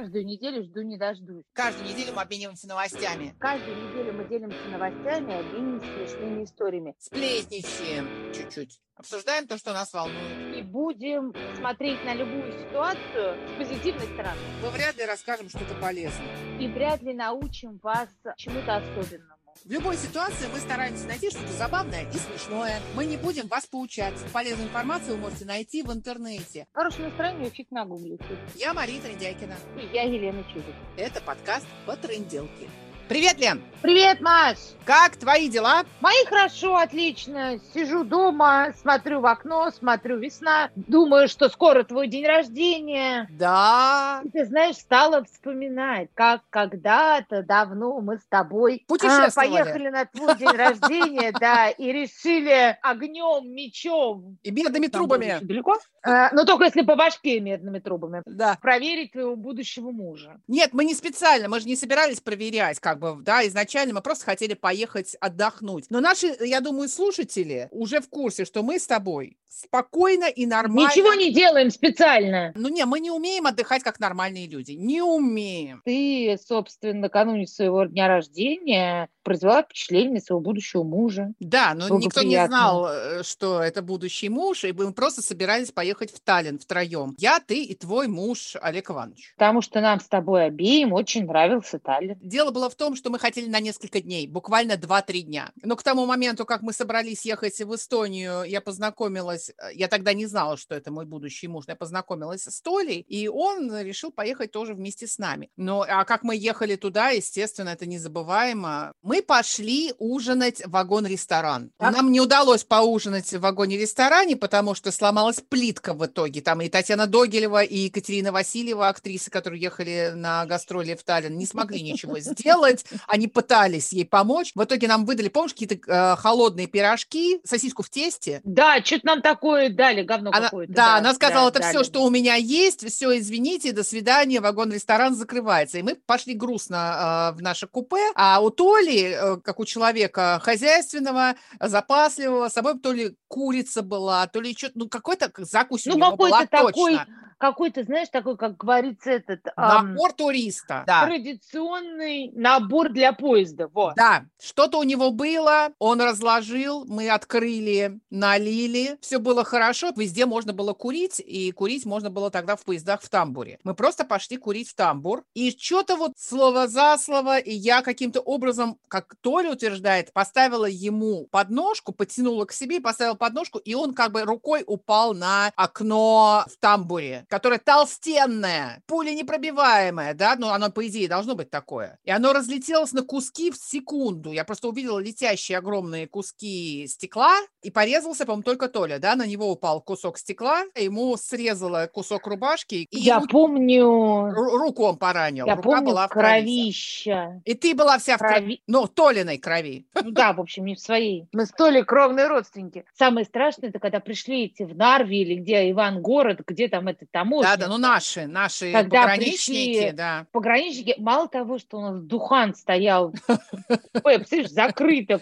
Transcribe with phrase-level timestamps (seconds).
[0.00, 1.44] Каждую неделю жду не дождусь.
[1.52, 3.34] Каждую неделю мы обмениваемся новостями.
[3.38, 6.94] Каждую неделю мы делимся новостями обмениваемся смешными историями.
[6.98, 8.80] Сплетничаем чуть-чуть.
[8.94, 10.56] Обсуждаем то, что нас волнует.
[10.56, 14.40] И будем смотреть на любую ситуацию с позитивной стороны.
[14.62, 16.58] Мы вряд ли расскажем что-то полезное.
[16.58, 18.08] И вряд ли научим вас
[18.38, 19.39] чему-то особенному.
[19.64, 22.80] В любой ситуации мы стараемся найти что-то забавное и смешное.
[22.94, 24.14] Мы не будем вас поучать.
[24.32, 26.66] Полезную информацию вы можете найти в интернете.
[26.72, 28.24] Хорошее настроение фиг нагуглите.
[28.54, 29.56] Я Мария Трендяйкина.
[29.76, 30.74] И я Елена Чудик.
[30.96, 32.68] Это подкаст по тренделке.
[33.10, 33.60] Привет, Лен!
[33.82, 34.58] Привет, Маш!
[34.84, 35.84] Как твои дела?
[36.00, 37.58] Мои хорошо, отлично.
[37.72, 40.70] Сижу дома, смотрю в окно, смотрю весна.
[40.74, 43.28] Думаю, что скоро твой день рождения.
[43.30, 44.20] Да.
[44.24, 50.36] И ты знаешь, стала вспоминать, как когда-то давно мы с тобой а, поехали на твой
[50.36, 54.38] день рождения, да, и решили огнем, мечом.
[54.42, 55.38] И медными трубами.
[55.40, 55.78] Далеко?
[56.02, 58.22] А, Ну, только если по башке медными трубами.
[58.26, 58.58] Да.
[58.60, 60.40] Проверить твоего будущего мужа.
[60.48, 64.24] Нет, мы не специально, мы же не собирались проверять, как бы, да, изначально мы просто
[64.24, 65.86] хотели поехать отдохнуть.
[65.90, 70.90] Но наши, я думаю, слушатели уже в курсе, что мы с тобой спокойно и нормально...
[70.90, 72.52] Ничего не делаем специально.
[72.54, 74.72] Ну не, мы не умеем отдыхать как нормальные люди.
[74.72, 75.82] Не умеем.
[75.84, 81.32] Ты, собственно, накануне своего дня рождения произвела впечатление своего будущего мужа.
[81.40, 86.12] Да, но никто не знал, э, что это будущий муж, и мы просто собирались поехать
[86.12, 87.14] в Таллин втроем.
[87.18, 89.34] Я, ты и твой муж Олег Иванович.
[89.36, 92.16] Потому что нам с тобой обеим очень нравился Таллин.
[92.20, 95.52] Дело было в том, что мы хотели на несколько дней, буквально 2-3 дня.
[95.62, 100.14] Но к тому моменту, как мы собрались ехать в Эстонию, я познакомилась, э, я тогда
[100.14, 104.50] не знала, что это мой будущий муж, я познакомилась с Толей, и он решил поехать
[104.50, 105.50] тоже вместе с нами.
[105.58, 108.92] Но а как мы ехали туда, естественно, это незабываемо.
[109.02, 111.72] Мы пошли ужинать в вагон-ресторан.
[111.78, 116.40] Нам не удалось поужинать в вагоне-ресторане, потому что сломалась плитка в итоге.
[116.40, 121.44] Там и Татьяна Догилева, и Екатерина Васильева, актрисы, которые ехали на гастроли в Таллин, не
[121.44, 122.69] смогли ничего сделать.
[123.06, 124.52] Они пытались ей помочь.
[124.54, 128.40] В итоге нам выдали, помнишь, какие-то э, холодные пирожки, сосиску в тесте.
[128.44, 130.72] Да, что-то нам такое дали, говно Она- какое-то.
[130.72, 131.84] да, она сказала, да, это все, дали.
[131.84, 135.78] что у меня есть, все, извините, до свидания, вагон-ресторан закрывается.
[135.78, 140.40] И мы пошли грустно э, в наше купе, а у Толи, э, как у человека
[140.42, 145.90] хозяйственного, запасливого, с собой то ли курица была, то ли что-то, ну какой-то закусь у
[145.90, 147.16] Ну, него была какой-то такой, точно.
[147.40, 150.84] Какой-то, знаешь, такой, как говорится, этот Набор туриста.
[150.86, 151.06] Да.
[151.06, 153.68] традиционный набор для поезда.
[153.68, 153.94] Вот.
[153.96, 160.52] Да, что-то у него было, он разложил, мы открыли, налили, все было хорошо, везде можно
[160.52, 163.58] было курить, и курить можно было тогда в поездах в тамбуре.
[163.64, 168.20] Мы просто пошли курить в тамбур, и что-то вот слово за слово, и я каким-то
[168.20, 174.12] образом, как Толя утверждает, поставила ему подножку, потянула к себе, поставила подножку, и он как
[174.12, 180.86] бы рукой упал на окно в тамбуре, которое толстенное, пуля непробиваемое, да, ну оно, по
[180.86, 181.98] идее, должно быть такое.
[182.04, 184.32] И оно разлетелось на куски в секунду.
[184.32, 189.50] Я просто увидела летящие огромные куски стекла, и порезался, по-моему, только Толя, да, на него
[189.50, 195.46] упал кусок стекла, ему срезало кусок рубашки, и Я ру- помню, ру- руку он поранил.
[195.46, 196.26] я Рука помню была в крови.
[196.26, 197.40] кровища.
[197.44, 198.62] И ты была вся в крови.
[198.66, 199.86] Ну, Толиной крови.
[199.94, 201.26] Ну да, в общем, не в своей.
[201.32, 202.84] Мы с Толей кровные родственники.
[202.94, 207.50] Самое страшное, это когда пришли эти в Нарве или где Иван-город, где там это таможня.
[207.50, 210.26] Да, да, ну наши, наши Когда пограничники, пришли- да.
[210.32, 213.12] Пограничники, мало того, что у нас духан стоял,
[213.92, 215.20] представляешь, закрыто,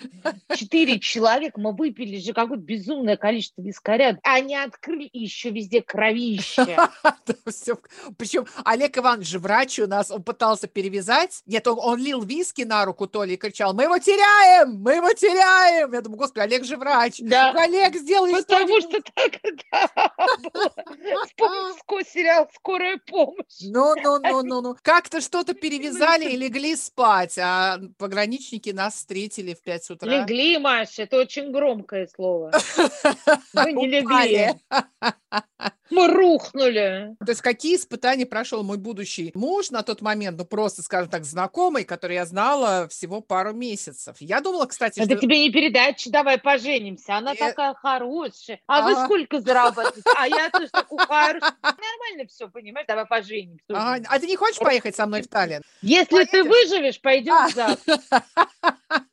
[0.54, 6.76] четыре человека, мы выпили же какое-то безумное количество вискаря, они открыли еще везде кровище.
[8.16, 11.42] Причем Олег Иванович же врач у нас, он пытался перевязать.
[11.46, 15.12] Нет, он, он лил виски на руку Толи и кричал, мы его теряем, мы его
[15.12, 15.92] теряем.
[15.92, 17.16] Я думаю, господи, Олег же врач.
[17.20, 17.52] Да.
[17.52, 18.84] Олег, сделай Потому что-нибудь».
[18.84, 20.12] что тогда
[20.54, 20.72] было.
[21.88, 23.60] Ска- сериал «Скорая помощь».
[23.62, 24.76] Ну, ну, ну, ну, ну.
[24.82, 30.08] Как-то что-то перевязали и легли спать, а пограничники нас встретили в 5 утра.
[30.08, 32.52] Легли, Маша, это очень громкое слово.
[33.54, 34.54] Мы не легли,
[35.90, 37.16] мы рухнули.
[37.24, 41.24] То есть какие испытания прошел мой будущий муж на тот момент, ну просто, скажем так,
[41.24, 44.16] знакомый, который я знала всего пару месесов.
[44.20, 45.20] Я думала, кстати, Это что...
[45.20, 47.16] тебе не передача, давай поженимся.
[47.16, 48.60] Она Э, такая хорошая.
[48.66, 49.04] А вы ага.
[49.06, 50.02] сколько зарабатывааете?
[50.16, 51.52] А я такую хорошую.
[51.78, 52.86] Нормально все, понимаешь?
[52.86, 53.64] Давай поженимся.
[53.70, 55.62] Ага, А ты не хочешь поехать со мной в Таллин?
[55.80, 56.70] Если ты поедешь?
[56.70, 57.48] выживешь, пойдем А.
[57.48, 57.98] завтра.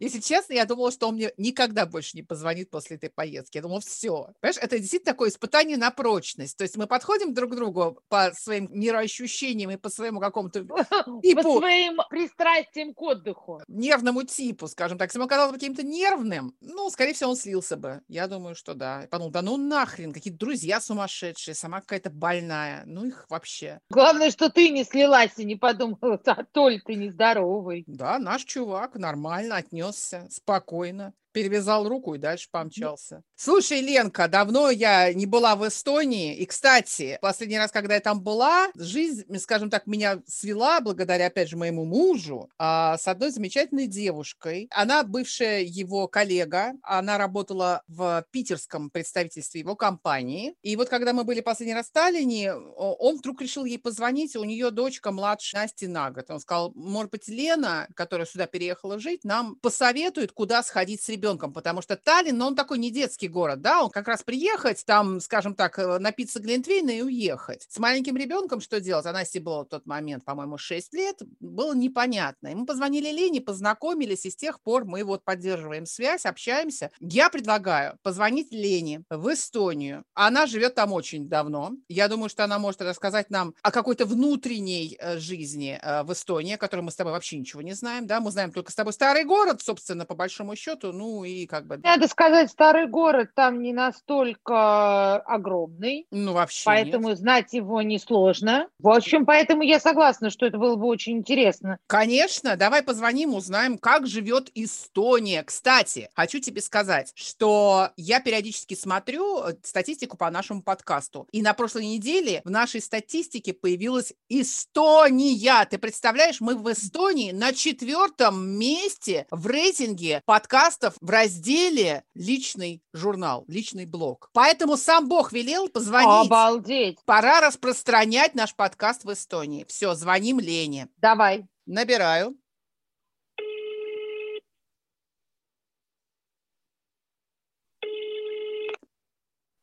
[0.00, 3.56] Если честно, я думала, что он мне никогда больше не позвонит после этой поездки.
[3.56, 4.30] Я думала, все.
[4.40, 6.56] Понимаешь, это действительно такое испытание на прочность.
[6.56, 10.60] То есть мы подходим друг к другу по своим мироощущениям и по своему какому-то
[11.22, 11.42] типу...
[11.42, 13.60] По своим пристрастиям к отдыху.
[13.68, 15.08] Нервному типу, скажем так.
[15.08, 18.02] Если бы он оказался каким-то нервным, ну, скорее всего, он слился бы.
[18.08, 19.02] Я думаю, что да.
[19.02, 22.82] Я подумал, да ну нахрен, какие-то друзья сумасшедшие, сама какая-то больная.
[22.86, 23.80] Ну их вообще.
[23.90, 27.84] Главное, что ты не слилась и не подумала, а Толь, ты нездоровый.
[27.86, 29.56] Да, наш чувак нормально
[29.88, 33.22] отнесся, спокойно перевязал руку и дальше помчался.
[33.36, 36.36] Слушай, Ленка, давно я не была в Эстонии.
[36.36, 41.48] И, кстати, последний раз, когда я там была, жизнь, скажем так, меня свела, благодаря, опять
[41.48, 44.68] же, моему мужу, а, с одной замечательной девушкой.
[44.70, 46.72] Она бывшая его коллега.
[46.82, 50.54] Она работала в питерском представительстве его компании.
[50.62, 54.34] И вот когда мы были последний раз в Сталине, он вдруг решил ей позвонить.
[54.34, 56.30] У нее дочка младше Насти на год.
[56.30, 61.17] Он сказал, может быть, Лена, которая сюда переехала жить, нам посоветует, куда сходить с ребенком
[61.18, 64.84] ребенком, потому что Таллин, ну, он такой не детский город, да, он как раз приехать,
[64.86, 67.66] там, скажем так, э, напиться Глинтвейна и уехать.
[67.68, 69.06] С маленьким ребенком что делать?
[69.06, 72.48] А Насте было в тот момент, по-моему, 6 лет, было непонятно.
[72.48, 76.90] И мы позвонили Лене, познакомились, и с тех пор мы вот поддерживаем связь, общаемся.
[77.00, 80.04] Я предлагаю позвонить Лене в Эстонию.
[80.14, 81.72] Она живет там очень давно.
[81.88, 86.54] Я думаю, что она может рассказать нам о какой-то внутренней э, жизни э, в Эстонии,
[86.54, 88.92] о которой мы с тобой вообще ничего не знаем, да, мы знаем только с тобой
[88.92, 91.78] старый город, собственно, по большому счету, ну, и как бы...
[91.82, 96.06] Надо сказать, старый город там не настолько огромный.
[96.10, 97.18] Ну, вообще Поэтому нет.
[97.18, 98.68] знать его несложно.
[98.78, 101.78] В общем, поэтому я согласна, что это было бы очень интересно.
[101.86, 105.42] Конечно, давай позвоним, узнаем, как живет Эстония.
[105.42, 111.26] Кстати, хочу тебе сказать, что я периодически смотрю э, статистику по нашему подкасту.
[111.32, 115.64] И на прошлой неделе в нашей статистике появилась Эстония.
[115.70, 123.44] Ты представляешь, мы в Эстонии на четвертом месте в рейтинге подкастов в разделе «Личный журнал»,
[123.48, 124.30] «Личный блог».
[124.32, 126.26] Поэтому сам Бог велел позвонить.
[126.26, 126.98] Обалдеть.
[127.04, 129.64] Пора распространять наш подкаст в Эстонии.
[129.68, 130.88] Все, звоним Лене.
[130.96, 131.46] Давай.
[131.66, 132.36] Набираю.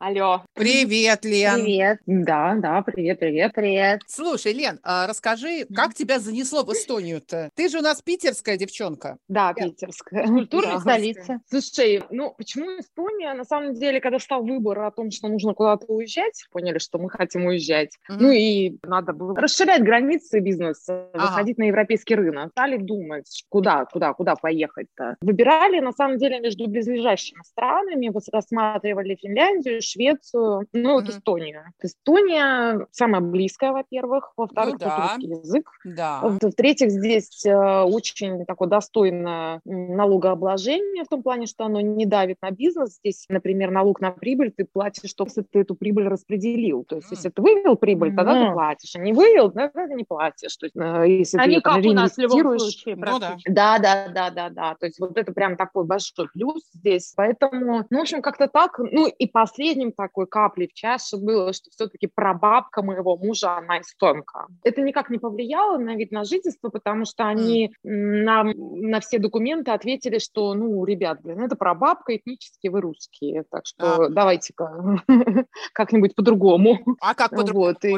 [0.07, 0.43] Алло.
[0.53, 1.63] Привет, Лен.
[1.63, 1.97] Привет.
[2.05, 4.01] Да, да, привет, привет, привет.
[4.05, 7.49] Слушай, Лен, а расскажи, как тебя занесло в Эстонию-то?
[7.55, 9.17] Ты же у нас питерская девчонка.
[9.27, 10.27] Да, питерская.
[10.27, 11.39] Культурная столица.
[11.49, 13.33] Слушай, ну почему Эстония?
[13.33, 17.09] На самом деле, когда стал выбор о том, что нужно куда-то уезжать, поняли, что мы
[17.09, 17.97] хотим уезжать.
[18.07, 18.17] Mm-hmm.
[18.19, 21.25] Ну и надо было расширять границы бизнеса, ага.
[21.25, 22.51] выходить на европейский рынок.
[22.51, 25.15] Стали думать, куда, куда, куда поехать-то.
[25.21, 28.09] Выбирали, на самом деле, между близлежащими странами.
[28.09, 31.09] Вот рассматривали Финляндию, Швецию, ну, вот mm-hmm.
[31.09, 31.63] Эстонию.
[31.81, 35.01] Эстония самая близкая, во-первых, во-вторых, ну, да.
[35.01, 35.69] русский язык.
[35.83, 36.21] Да.
[36.23, 42.51] В-третьих, здесь э, очень такое достойное налогообложение в том плане, что оно не давит на
[42.51, 42.97] бизнес.
[42.97, 46.83] Здесь, например, налог на прибыль ты платишь, что если ты эту прибыль распределил.
[46.83, 48.47] То есть, если ты вывел прибыль, тогда mm-hmm.
[48.47, 50.55] ты платишь, а не вывел, тогда ты не платишь.
[50.57, 53.37] То есть, э, если а ты не как у нас в любом случае, ну, да.
[53.45, 54.75] да, да, да, да, да.
[54.79, 57.13] То есть, вот это прям такой большой плюс здесь.
[57.15, 58.77] Поэтому, ну, в общем, как-то так.
[58.79, 63.79] Ну, и последний последним такой каплей в чаше было, что все-таки прабабка моего мужа, она
[63.79, 64.47] эстонка.
[64.63, 67.89] Это никак не повлияло на вид на жительство, потому что они mm.
[68.23, 73.65] нам на все документы ответили, что, ну, ребят, блин, это прабабка, этнически вы русские, так
[73.65, 74.09] что а.
[74.09, 75.03] давайте-ка
[75.73, 76.79] как-нибудь по-другому.
[77.01, 77.95] А как по-другому вот, и,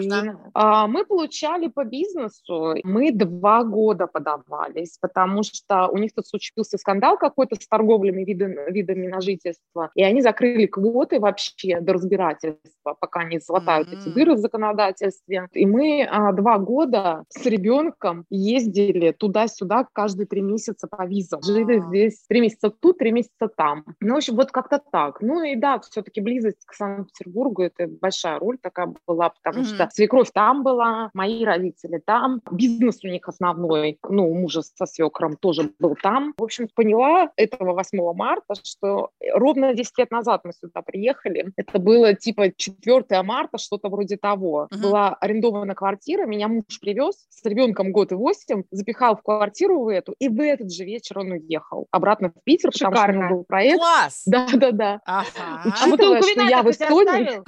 [0.53, 6.77] а, Мы получали по бизнесу, мы два года подавались, потому что у них тут случился
[6.77, 11.93] скандал какой-то с торговлями видами, видами на жительство, и они закрыли квоты вообще вообще до
[11.93, 14.01] разбирательства, пока не залатают mm-hmm.
[14.01, 15.47] эти дыры в законодательстве.
[15.53, 21.41] И мы а, два года с ребенком ездили туда-сюда каждые три месяца по визам.
[21.41, 21.87] Жили ah.
[21.87, 23.85] здесь три месяца тут, три месяца там.
[23.99, 25.21] Ну, в общем, вот как-то так.
[25.21, 29.75] Ну и да, все-таки близость к Санкт-Петербургу, это большая роль такая была, потому mm-hmm.
[29.75, 34.85] что свекровь там была, мои родители там, бизнес у них основной, ну, у мужа со
[34.85, 36.33] свекром тоже был там.
[36.37, 41.79] В общем, поняла этого 8 марта, что ровно 10 лет назад мы сюда приехали, это
[41.79, 44.67] было типа 4 марта, что-то вроде того.
[44.71, 44.81] Uh-huh.
[44.81, 49.87] Была арендована квартира, меня муж привез с ребенком год и восемь, запихал в квартиру в
[49.89, 52.91] эту, и в этот же вечер он уехал обратно в Питер, Шикарно.
[52.91, 53.79] потому что у него был проект.
[53.79, 54.23] Класс!
[54.27, 55.01] Да-да-да.
[55.05, 55.63] Ага.
[55.65, 57.41] Учитывая, а что я в Эстонии...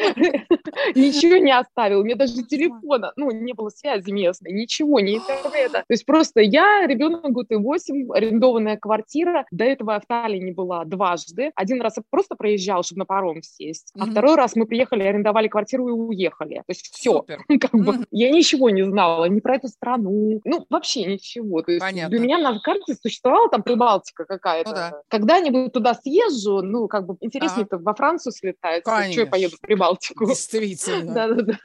[0.94, 2.04] ничего не оставил.
[2.04, 5.84] Меня даже телефона, ну, не было связи местной, ничего, ни интернета.
[5.86, 9.46] То есть просто я, ребенок год и 8, арендованная квартира.
[9.50, 11.50] До этого я в Таллине была дважды.
[11.54, 13.92] Один раз я просто проезжал, чтобы на паром сесть.
[13.98, 16.56] А второй раз мы приехали, арендовали квартиру и уехали.
[16.58, 17.22] То есть все.
[17.60, 20.40] Как бы, я ничего не знала ни про эту страну.
[20.44, 21.62] Ну, вообще ничего.
[21.62, 22.10] То есть Понятно.
[22.10, 24.70] для меня на карте существовала там Прибалтика какая-то.
[24.70, 25.02] Ну да.
[25.08, 28.82] Когда-нибудь туда съезжу, ну, как бы интереснее-то во Францию слетать.
[28.82, 30.26] Что я поеду в Прибалтику?
[30.26, 31.14] Действительно.
[31.14, 31.58] Да-да-да.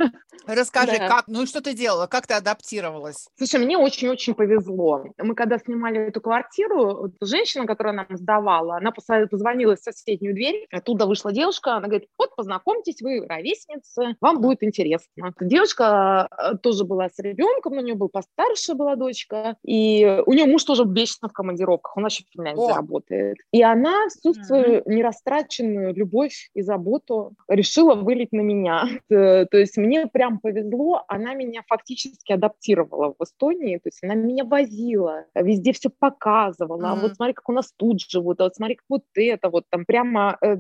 [0.48, 1.08] Расскажи, Да.
[1.08, 3.27] как, ну что ты делала, как ты адаптировалась?
[3.38, 5.06] Слушай, мне очень-очень повезло.
[5.18, 11.06] Мы когда снимали эту квартиру, женщина, которая нам сдавала, она позвонила в соседнюю дверь, оттуда
[11.06, 15.34] вышла девушка, она говорит, вот, познакомьтесь, вы ровесницы, вам будет интересно.
[15.39, 20.46] Девушка э, тоже была с ребенком, у нее был постарше была дочка, и у нее
[20.46, 22.75] муж тоже вечно в командировках, он вообще в Финляндии О.
[22.75, 23.38] работает.
[23.51, 28.86] И она всю свою нерастраченную любовь и заботу решила вылить на меня.
[29.15, 34.15] Э, То есть мне прям повезло, она меня фактически адаптировала в Эстонии, то есть она
[34.15, 38.55] меня возила, везде все показывала, а вот смотри, как у нас тут живут, а вот
[38.55, 40.55] смотри, как вот это, вот там прямо э,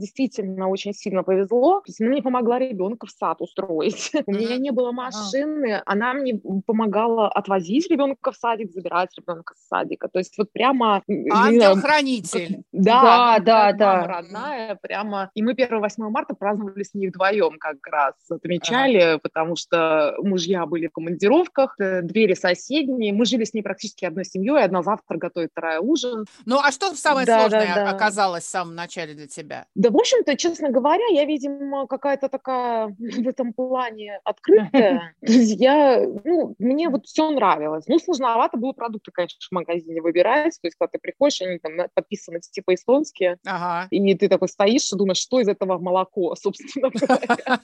[0.55, 1.81] действительно очень сильно повезло.
[1.81, 4.11] То есть она мне помогла ребенка в сад устроить.
[4.25, 9.67] У меня не было машины, она мне помогала отвозить ребенка в садик, забирать ребенка с
[9.67, 10.07] садика.
[10.07, 11.03] То есть вот прямо...
[11.31, 12.63] Ангел-хранитель.
[12.85, 15.31] Да, да, да, родная, прямо.
[15.33, 18.13] И мы 1-8 марта праздновали с ней вдвоем как раз.
[18.29, 23.13] Отмечали, потому что мужья были в командировках, э, двери соседние.
[23.13, 24.63] Мы жили с ней практически одной семьей.
[24.63, 26.25] Одна завтра готовит, вторая ужин.
[26.45, 29.65] Ну, а что самое сложное оказалось в самом начале для тебя?
[29.73, 35.13] Да, в общем-то, честно говоря, я, видимо, какая-то такая в этом плане открытая.
[35.25, 37.85] То есть я, ну, мне вот все нравилось.
[37.87, 40.57] Ну, сложновато было продукты, конечно, в магазине выбирать.
[40.61, 43.37] То есть, когда ты приходишь, они там подписаны типа эстонские.
[43.45, 43.87] Ага.
[43.91, 47.61] И ты такой стоишь и думаешь, что из этого молоко, собственно говоря.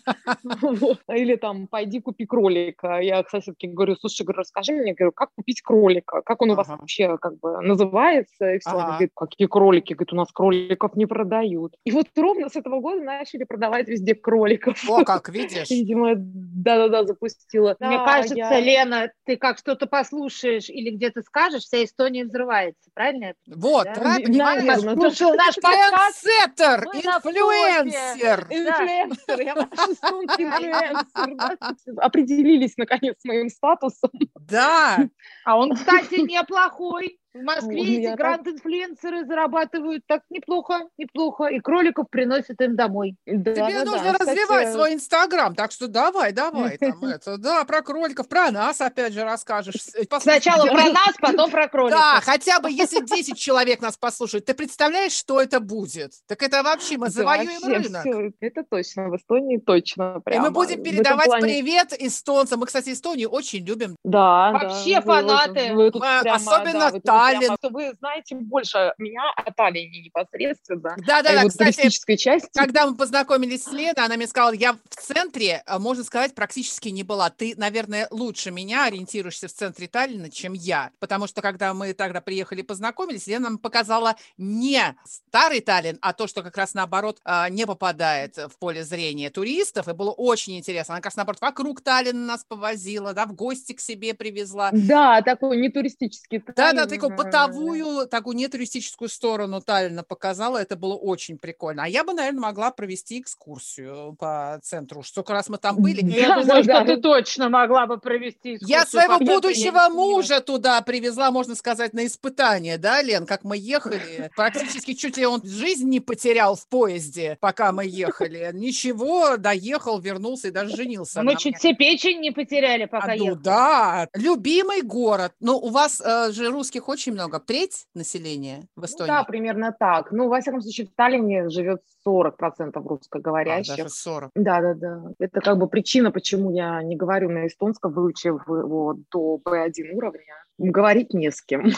[1.07, 2.99] Или там, пойди купи кролика.
[2.99, 6.21] Я соседке говорю, слушай, говорю, расскажи мне, говорю, как купить кролика?
[6.21, 8.53] Как он у вас вообще как бы называется?
[8.53, 8.71] И все.
[8.71, 9.93] Говорит, какие кролики?
[9.93, 11.75] Говорит, у нас кроликов не продают.
[11.85, 14.77] И вот ровно с этого года начали продавать везде кроликов.
[14.89, 15.51] О, как видишь.
[15.69, 17.75] Видимо, да-да-да, запустила.
[17.79, 22.89] Мне Да, кажется, я- Лена, ты как что-то послушаешь или где-то скажешь, вся Эстония взрывается,
[22.93, 23.33] правильно?
[23.47, 24.17] Вот, да?
[24.17, 24.81] Не- понимаешь?
[24.81, 24.95] да.
[24.95, 28.47] Послушал наш подкаст, инфлюенсер.
[28.49, 29.53] Инфлюенсер, я
[30.37, 31.95] инфлюенсер.
[31.97, 34.11] Определились, наконец, с моим статусом.
[34.39, 34.97] Да,
[35.45, 37.19] а он, кстати, неплохой.
[37.33, 43.15] В Москве Ну, эти грант-инфлюенсеры зарабатывают так неплохо, неплохо, и кроликов приносят им домой.
[43.25, 48.51] тебе нужно развивать свой инстаграм, так что давай, давай, там это, да, про кроликов, про
[48.51, 49.75] нас опять же расскажешь.
[50.09, 51.99] Послушай, Сначала про нас, потом про кроликов.
[52.01, 56.11] Да, хотя бы если 10 человек нас послушают, ты представляешь, что это будет?
[56.27, 58.33] Так это вообще мы завоюем рынок.
[58.41, 60.15] Это точно, в Эстонии точно.
[60.17, 60.45] И прямо.
[60.47, 62.59] мы будем передавать плане- привет эстонцам.
[62.59, 63.95] Мы, кстати, Эстонию очень любим.
[64.03, 65.73] Да, Вообще да, вы- фанаты.
[65.73, 67.57] вы прямо, особенно да, Таллин.
[67.57, 70.93] прямо- Вы знаете больше меня о Таллине непосредственно.
[70.93, 72.49] а Да-да-да, его кстати, туристической части.
[72.53, 76.89] когда мы познакомились с Леной, она мне сказала, я в центре, а, можно сказать, практически
[76.89, 77.29] не была.
[77.29, 80.91] Ты, наверное, лучше меня ориентируешься в центре Таллина, чем я.
[80.99, 86.13] Потому что, когда мы тогда приехали и познакомились, Лена нам показала не старый Таллин, а
[86.13, 89.87] то, что как раз наоборот а, не попадает в поле зрения туристов.
[89.87, 90.93] И было очень интересно.
[90.95, 94.69] Она как раз наоборот вокруг Таллина нас повозила, да, в гости к себе привезла.
[94.71, 100.57] Да, такой не туристический Да, да, э, бытовую, такую нетуристическую сторону Таллина показала.
[100.57, 101.83] Это было очень прикольно.
[101.83, 105.03] А я бы, наверное, могла провести экскурсию по центру.
[105.03, 106.01] Сколько раз мы там были.
[106.03, 110.81] Я думаю, что ты точно могла бы провести Я экскурсию своего по будущего мужа туда
[110.81, 114.31] привезла, можно сказать, на испытание, да, Лен, как мы ехали.
[114.35, 118.49] Практически чуть ли он жизнь не потерял в поезде, пока мы ехали.
[118.53, 121.23] Ничего, доехал, вернулся и даже женился.
[121.23, 123.43] Мы чуть все печень не потеряли, пока А, ну ехали.
[123.43, 125.33] да, любимый город.
[125.39, 127.39] Ну, у вас э, же русских очень много.
[127.39, 129.07] Треть населения в Ну Эстонии?
[129.09, 130.11] да, примерно так.
[130.11, 133.75] Ну, во всяком случае, в Таллине живет 40% А, русскоговорящих.
[133.77, 134.29] даже 40.
[134.35, 135.01] Да, да, да.
[135.19, 140.35] Это как бы причина, почему я не говорю на эстонском, выучив его до B1 уровня.
[140.57, 141.71] Говорить не с кем.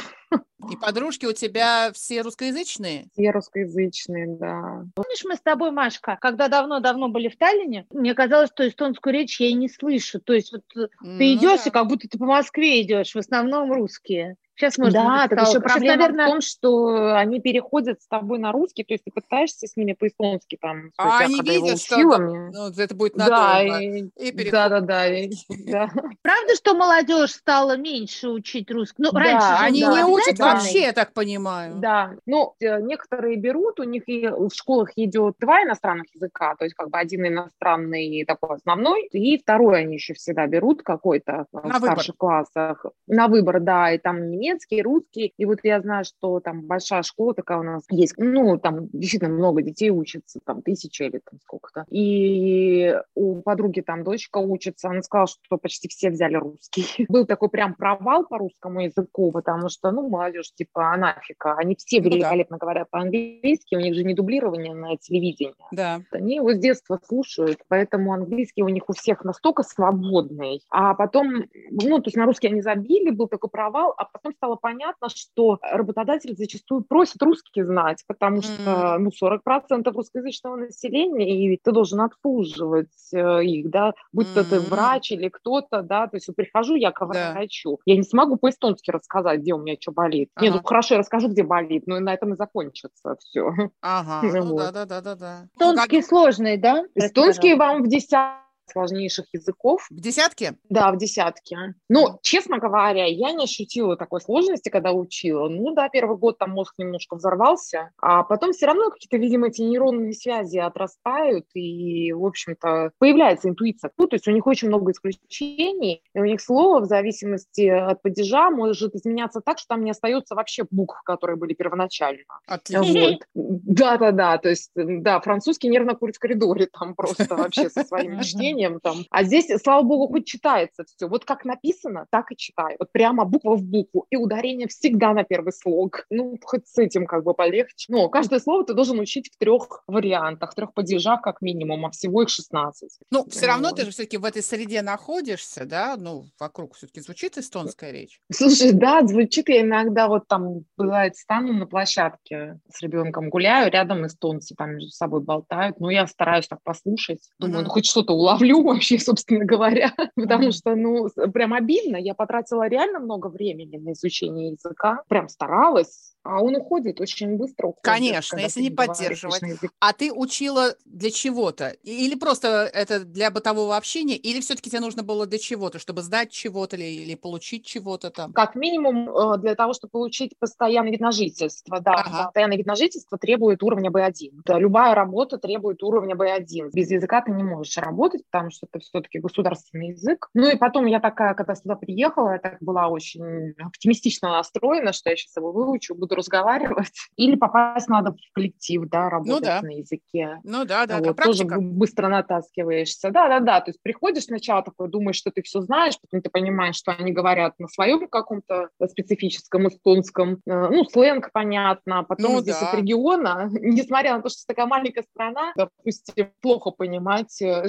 [0.72, 3.08] И подружки у тебя все русскоязычные?
[3.14, 4.84] Все русскоязычные, да.
[4.96, 9.40] Помнишь, мы с тобой, Машка, когда давно-давно были в Таллине, мне казалось, что эстонскую речь
[9.40, 10.20] я и не слышу.
[10.20, 11.70] То есть вот э, ты Ну идешь, да.
[11.70, 14.36] и как будто ты по Москве идешь, в основном русские.
[14.56, 18.38] Сейчас можно Да, так еще Сейчас, проблема наверное, в том, что они переходят с тобой
[18.38, 20.92] на русский, то есть ты пытаешься с ними по-эстонски там.
[20.98, 23.80] А я они видят, что учила, там, мне- ну, это будет Да, надолго.
[23.82, 24.52] и- И переход.
[24.52, 25.30] да, да, да, и-
[25.68, 25.90] да.
[26.22, 29.02] правда, что молодежь стала меньше учить русский?
[29.02, 31.78] Ну, Да, раньше Они не учат вообще, я так понимаю.
[31.80, 36.66] Да, ну, э, некоторые берут, у них и в школах идет два иностранных языка, то
[36.66, 41.62] есть как бы один иностранный такой основной, и второй они еще всегда берут какой-то На
[41.62, 41.80] в выбор.
[41.94, 42.86] старших классах.
[43.08, 47.34] На выбор, да, и там немецкий, русский, и вот я знаю, что там большая школа
[47.34, 51.86] такая у нас есть, ну, там действительно много детей учатся, там тысяча или там сколько-то,
[51.90, 57.06] и у подруги там дочка учится, она сказала, что почти все взяли русский.
[57.10, 62.00] Был такой прям провал по русскому языку, потому что, ну, молодежь типа анафика, они все
[62.00, 65.54] Ну великолепно говорят по-английски, у них же не дублирование на телевидении.
[65.72, 66.02] Да.
[66.12, 70.62] Они его с детства слушают, поэтому английский у них у всех настолько свободный.
[70.70, 74.56] А потом, ну, то есть на русский они забили, был такой провал, а потом стало
[74.56, 81.72] понятно, что работодатели зачастую просят русский знать, потому что, ну, 40% русскоязычного населения, и ты
[81.72, 86.36] должен обслуживать э, их, да, будь то ты врач или кто-то, да, то есть вот
[86.36, 87.32] прихожу я к Да.
[87.34, 90.30] врачу, я не смогу по-эстонски рассказать, где у меня что болит.
[90.40, 90.68] Не, ну Ага.
[90.68, 93.52] хорошо, я расскажу, где болит, но на этом и закончится все.
[93.82, 94.22] Ага.
[94.24, 94.58] Ну Ну вот.
[94.58, 95.42] да, да, да, да, да.
[95.42, 96.84] Ну, как- Эстонский сложный, да?
[96.96, 99.88] Эстонский вам в десятке сложнейших языков.
[99.90, 100.56] В десятке?
[100.70, 101.76] Да, в десятке.
[101.90, 105.50] Ну, честно говоря, я не ощутила такой сложности, когда учила.
[105.50, 109.62] Ну да, первый год там мозг немножко взорвался, а потом все равно какие-то, видимо, эти
[109.62, 113.92] нейронные связи отрастают, и, в общем-то, появляется интуиция.
[113.98, 118.02] Ну, то есть у них очень много исключений, и у них слово в зависимости от
[118.02, 122.24] падежа может изменяться так, что там не остается вообще букв, которые были первоначально.
[122.48, 123.10] Отлично.
[123.10, 123.20] Вот.
[123.34, 128.18] Да-да-да, то есть, да, французский нервно курит в коридоре там просто вообще со своим
[128.54, 128.98] чтением там.
[129.10, 131.08] А здесь, слава богу, хоть читается все.
[131.08, 132.76] Вот как написано, так и читаю.
[132.80, 134.06] Вот прямо буква в букву.
[134.10, 136.06] И ударение всегда на первый слог.
[136.10, 137.86] Ну, хоть с этим как бы полегче.
[137.90, 141.92] Но каждое слово ты должен учить в трех вариантах, в трех падежах как минимум, а
[141.92, 142.90] всего их 16.
[143.12, 145.96] Ну, все равно ты же все-таки в этой среде находишься, да?
[145.98, 148.20] Ну, вокруг все-таки звучит эстонская речь.
[148.32, 154.06] Слушай, да, звучит, я иногда вот там, бывает, стану на площадке с ребенком гуляю, рядом
[154.06, 158.14] эстонцы там между собой болтают, но я стараюсь так послушать, думаю, ну хоть что-то
[158.44, 163.94] уловлю вообще, собственно говоря, потому что, ну, прям обидно, я потратила реально много времени на
[163.94, 167.68] изучение языка, прям старалась, а он уходит очень быстро.
[167.68, 169.42] уходит, Конечно, если не поддерживать.
[169.80, 171.76] А ты учила для чего-то?
[171.84, 174.16] Или просто это для бытового общения?
[174.16, 178.32] Или все-таки тебе нужно было для чего-то, чтобы сдать чего-то или, или получить чего-то там?
[178.32, 181.82] Как минимум э, для того, чтобы получить постоянный вид на жительство.
[181.82, 182.10] Да, Ага.
[182.10, 182.24] да.
[182.26, 184.32] постоянный вид на жительство требует уровня B1.
[184.46, 186.70] Да, любая работа требует уровня B1.
[186.74, 190.28] Без языка ты не можешь работать, потому что это все-таки государственный язык.
[190.34, 195.12] Ну и потом я такая, когда сюда приехала, я так была очень оптимистично настроена, что
[195.12, 196.92] я сейчас его выучу, буду разговаривать.
[197.16, 199.62] Или попасть надо в коллектив, да, работать да.
[199.62, 200.40] на языке.
[200.44, 203.12] Ну да, да, Вот, тоже быстро натаскиваешься.
[203.12, 203.62] Да, да, да.
[203.62, 207.12] То есть приходишь сначала такой, думаешь, что ты все знаешь, потом ты понимаешь, что они
[207.12, 210.40] говорят на своем каком-то специфическом эстонском.
[210.48, 212.00] Э, Ну, сленг, понятно.
[212.00, 212.70] А Потом Ну здесь да.
[212.70, 217.68] от региона, несмотря на то, что такая маленькая страна, допустим, плохо понимать э,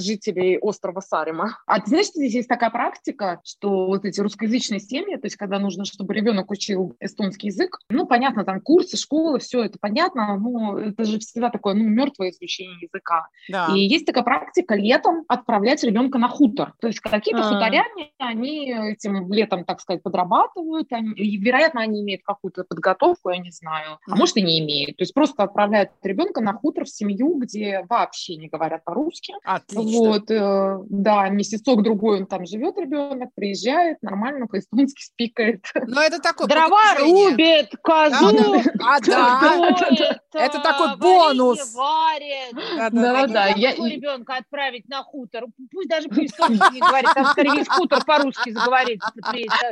[0.55, 1.59] жителей острова Сарима.
[1.67, 5.37] А ты знаешь, что здесь есть такая практика, что вот эти русскоязычные семьи, то есть
[5.37, 10.37] когда нужно, чтобы ребенок учил эстонский язык, ну, понятно, там курсы, школы, все это понятно,
[10.37, 13.29] но это же всегда такое, ну, мертвое изучение языка.
[13.49, 13.69] Да.
[13.75, 16.75] И есть такая практика летом отправлять ребенка на хутор.
[16.81, 17.53] То есть какие-то А.
[17.53, 20.93] хуторяне, они этим летом, так сказать, подрабатывают.
[20.93, 23.99] Они, и, вероятно, они имеют какую-то подготовку, я не знаю.
[24.09, 24.97] А может, и не имеют.
[24.97, 29.35] То есть просто отправляют ребенка на хутор в семью, где вообще не говорят по-русски.
[29.45, 29.99] Отлично.
[29.99, 30.44] Вот, э,
[30.89, 35.65] да, месяцок-другой он там живет, ребенок, приезжает, нормально по-эстонски спикает.
[35.87, 38.63] Но это такое Дрова рубит, Да, козу да.
[38.81, 39.41] А, да.
[39.41, 41.75] доит, Это а, такой бонус.
[41.75, 42.55] варит.
[42.77, 43.33] Да, да, Да, да.
[43.35, 45.45] Да, я- ребенка отправить на хутор?
[45.73, 49.01] Пусть даже по-эстонски не говорит, там скорее весь хутор по-русски заговорит.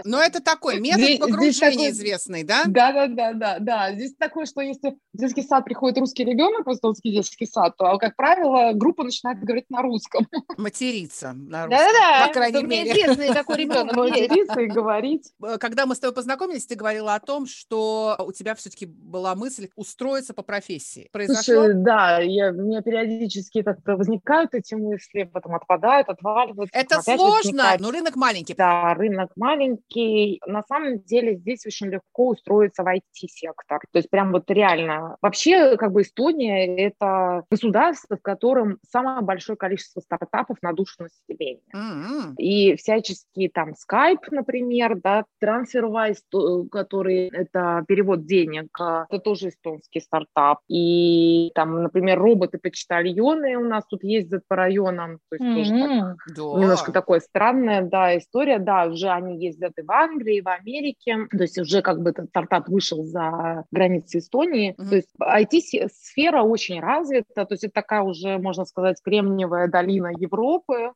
[0.04, 2.62] Но это такой метод Здесь- здесь погружения такой- известный, да?
[2.66, 3.92] Да, да, да, да, да.
[3.94, 7.98] Здесь такое, что если в детский сад приходит русский ребенок, в эстонский детский сад, то,
[7.98, 10.26] как правило, группа начинает говорить на русском.
[10.62, 13.32] Материться на русском, Да-да-да, по крайней мере.
[13.34, 14.20] такой ребенок есть.
[14.30, 15.32] Материться и говорить.
[15.42, 19.34] Э, Когда мы с тобой познакомились, ты говорила о том, что у тебя все-таки была
[19.34, 21.08] мысль устроиться по профессии.
[21.12, 21.42] Произошло?
[21.42, 26.78] Слушай, да, я, у меня периодически как-то возникают эти мысли, потом отпадают, отваливаются.
[26.78, 27.80] Это сложно, возникают.
[27.80, 28.54] но рынок маленький.
[28.54, 30.40] Да, рынок маленький.
[30.46, 33.80] На самом деле здесь очень легко устроиться в IT-сектор.
[33.92, 35.16] То есть прям вот реально.
[35.20, 40.94] Вообще, как бы Эстония— это государство, в котором самое большое количество стартапов стартапов на душу
[41.02, 41.60] населения.
[41.74, 42.34] Mm-hmm.
[42.36, 50.00] И всяческие там Skype, например, да, TransferWise, который это перевод денег, а, это тоже эстонский
[50.00, 50.60] стартап.
[50.68, 55.54] И там, например, роботы-почтальоны у нас тут ездят по районам, то есть mm-hmm.
[55.56, 56.60] тоже так, да.
[56.60, 61.26] немножко такое странная, да, история, да, уже они ездят и в Англии, и в Америке,
[61.30, 64.88] то есть уже как бы этот стартап вышел за границы Эстонии, mm-hmm.
[64.88, 70.41] то есть IT-сфера очень развита, то есть это такая уже, можно сказать, кремниевая долина Европы,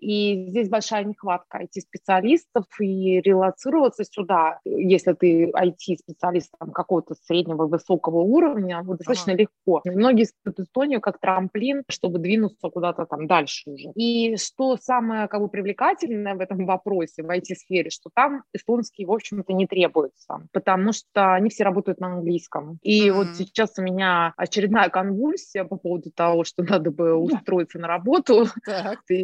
[0.01, 8.83] и здесь большая нехватка IT-специалистов, и релацироваться сюда, если ты IT-специалист какого-то среднего, высокого уровня,
[8.83, 9.43] вот, достаточно ага.
[9.43, 9.83] легко.
[9.85, 13.91] Многие используют Эстонию как трамплин, чтобы двинуться куда-то там дальше уже.
[13.95, 19.13] И что самое как бы привлекательное в этом вопросе, в IT-сфере, что там эстонский, в
[19.13, 22.79] общем-то, не требуется, потому что они все работают на английском.
[22.83, 23.13] И mm-hmm.
[23.13, 28.47] вот сейчас у меня очередная конвульсия по поводу того, что надо бы устроиться на работу.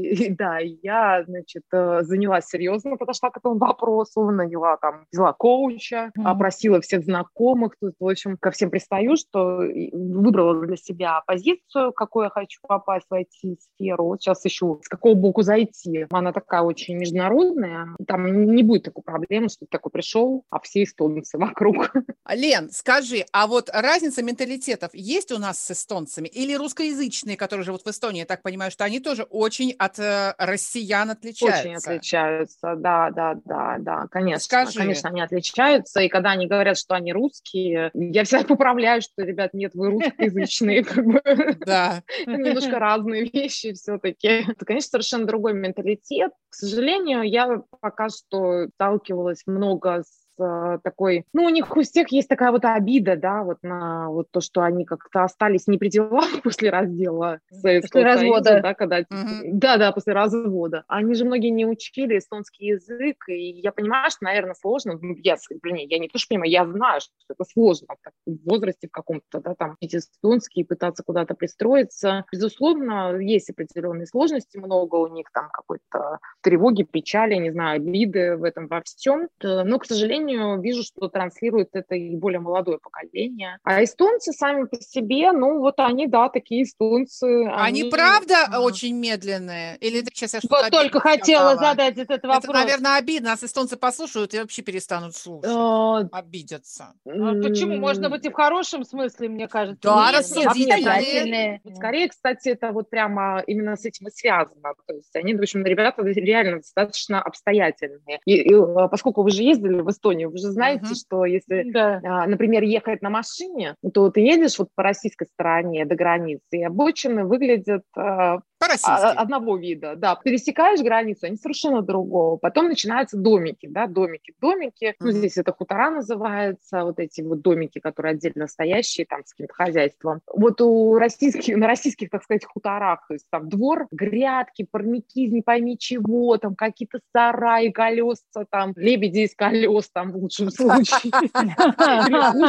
[0.03, 6.11] И, да, я, значит, э, занялась серьезно, подошла к этому вопросу, наняла там, взяла коуча,
[6.17, 6.25] mm-hmm.
[6.25, 9.63] опросила всех знакомых, тут, в общем, ко всем пристаю, что
[9.93, 14.05] выбрала для себя позицию, какую я хочу попасть в IT-сферу.
[14.05, 16.07] Вот сейчас ищу, с какого боку зайти.
[16.11, 20.83] Она такая очень международная, там не будет такой проблемы, что ты такой пришел, а все
[20.85, 21.93] эстонцы вокруг.
[22.29, 26.29] Лен, скажи, а вот разница менталитетов есть у нас с эстонцами?
[26.29, 30.35] Или русскоязычные, которые живут в Эстонии, я так понимаю, что они тоже очень от э,
[30.39, 31.61] россиян отличаются?
[31.61, 34.41] Очень отличаются, да, да, да, да, конечно.
[34.41, 34.79] Скажи.
[34.79, 39.55] Конечно, они отличаются, и когда они говорят, что они русские, я всегда поправляю, что, ребят,
[39.55, 41.23] нет, вы русскоязычные, как бы.
[41.67, 42.03] Да.
[42.27, 44.29] Немножко разные вещи все-таки.
[44.49, 46.33] Это, конечно, совершенно другой менталитет.
[46.49, 52.29] К сожалению, я пока что сталкивалась много с такой, ну, у них у всех есть
[52.29, 56.27] такая вот обида, да, вот на вот то, что они как-то остались не при делах
[56.43, 58.61] после раздела Советского после Союза, развода.
[58.63, 59.41] да, когда, mm-hmm.
[59.53, 60.85] да, да, после развода.
[60.89, 65.37] Они же многие не учили эстонский язык, и я понимаю, что, наверное, сложно, ну, я,
[65.63, 68.91] блин, я не то, что понимаю, я знаю, что это сложно так, в возрасте в
[68.91, 72.25] каком-то, да, там, эти эстонский, пытаться куда-то пристроиться.
[72.33, 78.45] Безусловно, есть определенные сложности, много у них там какой-то тревоги, печали, не знаю, обиды в
[78.45, 83.59] этом во всем, но, к сожалению, сожалению, вижу, что транслирует это и более молодое поколение.
[83.63, 87.45] А эстонцы сами по себе, ну вот они, да, такие эстонцы.
[87.47, 88.61] Они, они правда а...
[88.61, 89.77] очень медленные?
[89.79, 91.71] Или это сейчас я что-то Вот только хотела сказала?
[91.71, 92.45] задать этот вопрос.
[92.45, 93.31] Это, наверное, обидно.
[93.31, 95.51] Нас эстонцы послушают и вообще перестанут слушать.
[95.53, 96.01] А...
[96.13, 96.95] Обидятся.
[97.07, 97.11] А
[97.43, 97.77] почему?
[97.77, 99.81] Можно быть и в хорошем смысле, мне кажется.
[99.83, 101.61] Да, рассудительные.
[101.75, 104.75] Скорее, кстати, это вот прямо именно с этим и связано.
[104.87, 108.21] То есть они, в общем, ребята реально достаточно обстоятельные.
[108.25, 108.55] И, и
[108.91, 110.31] поскольку вы же ездили в Эстонию, Эстонию.
[110.31, 110.95] Вы же знаете, uh-huh.
[110.95, 112.01] что если, да.
[112.05, 116.63] а, например, ехать на машине, то ты едешь вот по российской стороне до границы, и
[116.63, 118.41] обочины выглядят а,
[118.85, 120.17] а, одного вида, да.
[120.17, 122.37] Пересекаешь границу, они совершенно другого.
[122.37, 124.95] Потом начинаются домики, да, домики, домики.
[125.01, 129.55] Ну, здесь это хутора называются, вот эти вот домики, которые отдельно стоящие, там, с каким-то
[129.55, 130.21] хозяйством.
[130.27, 135.43] Вот у российских, на российских, так сказать, хуторах, то есть там двор, грядки, парники не
[135.43, 141.13] пойми чего, там какие-то сараи, колеса, там, лебеди из колес, там, в лучшем случае.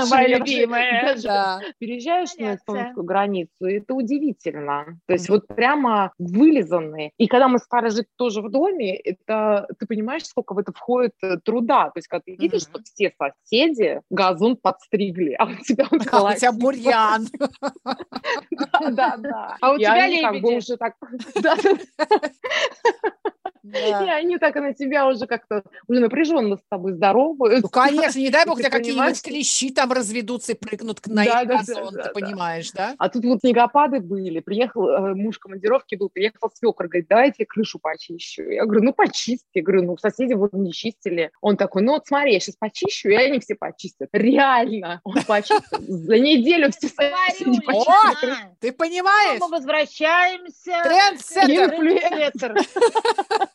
[0.10, 1.15] Моя любимая.
[1.80, 4.99] Переезжаешь на эстонскую границу, это удивительно.
[5.08, 7.12] То есть вот прямо вылизанные.
[7.18, 11.13] И когда мы стали жить тоже в доме, это ты понимаешь, сколько в это входит
[11.22, 11.86] э, труда.
[11.86, 12.70] То есть, когда ты видишь, mm-hmm.
[12.70, 17.28] что все соседи газон подстригли, а у тебя он а у тебя бурьян.
[18.92, 19.58] Да, да.
[19.62, 20.58] А у тебя лебеди.
[20.58, 20.96] уже так...
[23.63, 23.80] Да.
[23.80, 27.62] И они так на тебя уже как-то уже напряженно с тобой здороваются.
[27.62, 31.45] Ну, конечно, не дай бог, у тебя какие-нибудь клещи там разведутся и прыгнут на да,
[31.45, 32.93] газон, да, ты понимаешь, да?
[32.97, 37.80] А тут вот снегопады были, приехал э, муж командировки был, приехал свекр, говорит, давайте крышу
[37.80, 38.43] почищу.
[38.43, 39.47] Я говорю, ну почисти.
[39.54, 41.32] Я говорю, ну соседи вот не чистили.
[41.39, 44.10] Он такой, ну вот смотри, я сейчас почищу, и они все почистят.
[44.12, 45.80] Реально, он почистил.
[45.80, 48.36] За неделю все соседи почистили.
[48.60, 49.39] Ты понимаешь?
[49.39, 50.82] Мы возвращаемся.
[50.84, 52.56] Трендсеттер.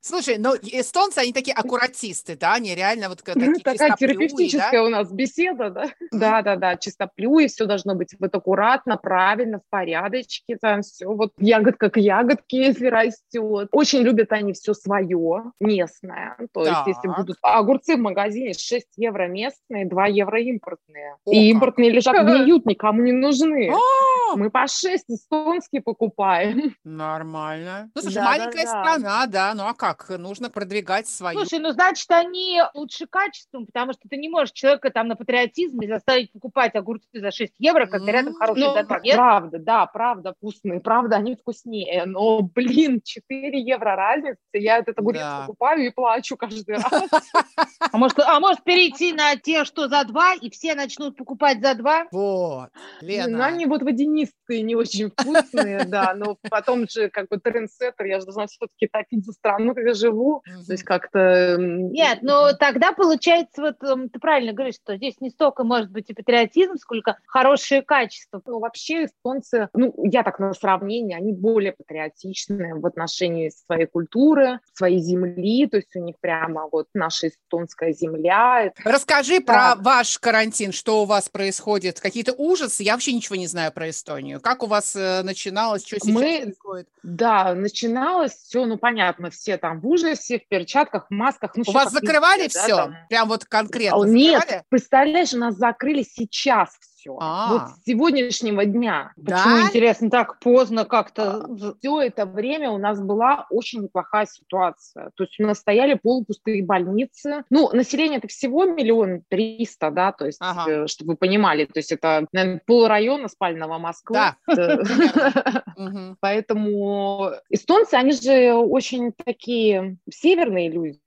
[0.00, 4.84] Слушай, ну эстонцы, они такие аккуратисты, да, они реально вот такие Такая терапевтическая да?
[4.84, 5.86] у нас беседа, да?
[6.12, 11.32] Да, да, да, чистоплюй, все должно быть вот аккуратно, правильно, в порядочке, там все вот
[11.38, 13.68] ягодка к ягодке, если растет.
[13.72, 16.36] Очень любят они все свое, местное.
[16.52, 21.16] То есть, если будут огурцы в магазине 6 евро местные, 2 евро импортные.
[21.24, 23.70] О, И импортные лежат, гниют, никому не нужны.
[23.72, 24.36] А!
[24.36, 26.74] Мы по 6 эстонские покупаем.
[26.84, 27.90] Нормально.
[27.94, 30.08] Ну, слушай, маленькая страна, да, ну а как?
[30.18, 31.38] нужно продвигать свою.
[31.40, 35.80] Слушай, ну значит, они лучше качеством, потому что ты не можешь человека там на патриотизм
[35.86, 38.74] заставить покупать огурцы за 6 евро, когда рядом М, хороший Ну.
[39.02, 39.16] Нет?
[39.16, 42.04] правда, да, правда вкусные, правда, они вкуснее.
[42.06, 45.40] Но, блин, 4 евро разница, я этот огурец Да.
[45.40, 46.84] покупаю и плачу каждый раз.
[47.92, 51.74] А может, а может перейти на те, что за 2, и все начнут покупать за
[51.74, 52.06] 2?
[52.10, 53.46] Вот, Ну, Лена.
[53.46, 58.24] они вот водянистые, не очень вкусные, да, но потом же как бы трендсеттер, я же
[58.26, 61.56] должна все-таки топить за страну, где я живу, то есть как-то...
[61.58, 66.10] Нет, но тогда получается, вот м, ты правильно говоришь, что здесь не столько может быть
[66.10, 68.40] и патриотизм, сколько хорошее качество.
[68.46, 74.60] Ну, вообще эстонцы, ну, я так на сравнение, они более патриотичны в отношении своей культуры,
[74.72, 78.72] своей земли, то есть у них прямо вот наша эстонская земля.
[78.84, 79.74] Расскажи Да.
[79.76, 82.82] про ваш карантин, что у вас происходит, какие-то ужасы.
[82.82, 84.40] Я вообще ничего не знаю про Эстонию.
[84.40, 86.88] Как у вас э, начиналось, что сейчас Мы- происходит?
[87.02, 91.52] Да, начиналось все, ну, понятно, все там в ужасе, в перчатках, в масках.
[91.56, 92.76] Ну, У вас закрывали да, все?
[92.76, 92.96] там.
[93.08, 94.64] Прям вот конкретно Нет, закрывали?
[94.68, 96.70] представляешь, нас закрыли сейчас
[97.04, 97.16] все.
[97.20, 97.52] А.
[97.52, 99.12] Вот с сегодняшнего дня.
[99.16, 99.36] Да?
[99.36, 101.46] Почему, интересно, так поздно как-то?
[101.78, 105.10] Все это время у нас была очень неплохая ситуация.
[105.14, 107.44] То есть у нас стояли полупустые больницы.
[107.50, 110.70] Ну, население это всего миллион триста, да, то есть, Ага.
[110.70, 114.14] э, чтобы вы понимали, то есть это, наверное, полрайона спального Москвы.
[114.14, 114.36] Да.
[115.76, 116.14] Э.
[116.20, 120.98] Поэтому эстонцы, они же очень такие северные люди.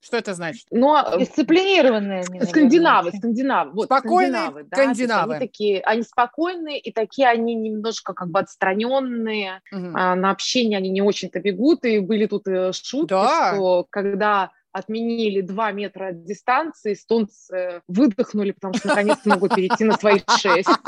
[0.00, 0.66] Что это значит?
[0.70, 2.20] Но Дисциплинированные.
[2.20, 3.84] они, наверное, Скандинавы, скандинавы.
[3.84, 5.34] Спокойные скандинавы, скандинавы.
[5.34, 9.60] Они такие, они спокойные, и такие они немножко как бы отстраненные.
[9.72, 9.96] Мгм.
[9.96, 13.52] А, на общение они не очень-то бегут, и были тут э, шутки, Да.
[13.54, 20.20] что когда отменили два метра дистанции, эстонцы выдохнули, потому что наконец-то могут перейти на свои
[20.38, 20.68] шесть.